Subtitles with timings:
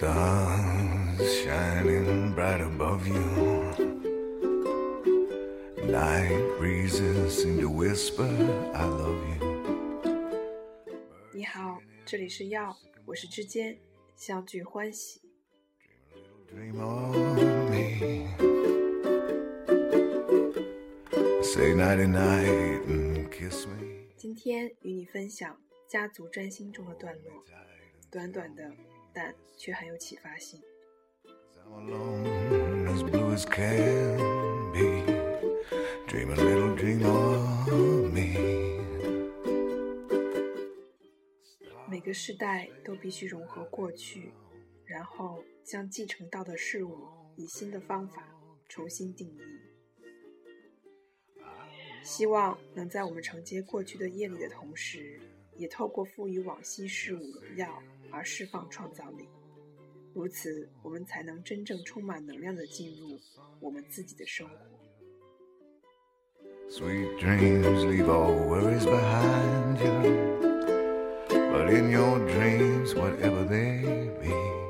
[0.00, 3.20] Stars shining bright above you.
[5.84, 8.24] Night breezes seem to whisper,
[8.72, 9.60] I love you.
[11.34, 12.74] 你好，这里是药，
[13.04, 13.76] 我是之间，
[14.16, 15.20] 相聚欢喜。
[16.48, 16.76] Dream
[17.68, 18.26] me.
[21.42, 24.06] Say nighty night and kiss me.
[24.16, 27.44] 今天与你分享家族占星中的段落，
[28.10, 28.72] 短短的，
[29.12, 30.60] 但却很有启发性。
[41.88, 44.32] 每个世代都必须融合过去，
[44.84, 48.28] 然后将继承到的事物以新的方法
[48.68, 49.40] 重新定义。
[52.02, 55.20] 希望能在我们承接过去的业力的同时，
[55.56, 59.28] 也透过赋予往昔事物荣耀而释放创造力。
[60.12, 63.18] 如此，我们才能真正充满能量的进入
[63.60, 64.54] 我们自己的生活。
[66.68, 69.90] Sweet dreams leave all worries behind you.
[71.28, 74.69] But in your dreams, whatever they be.